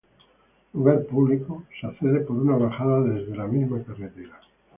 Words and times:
Lugar 0.73 0.99
público, 1.11 1.53
se 1.79 1.85
accede 1.85 2.21
por 2.21 2.35
una 2.35 2.55
bajada 2.57 3.01
desde 3.01 3.35
la 3.35 3.45
misma 3.45 3.83
carretera. 3.83 4.41